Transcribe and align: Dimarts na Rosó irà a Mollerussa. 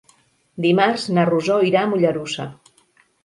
Dimarts 0.65 1.03
na 1.17 1.25
Rosó 1.29 1.59
irà 1.67 1.83
a 1.83 1.89
Mollerussa. 1.91 2.47